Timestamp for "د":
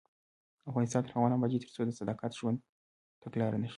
2.33-2.37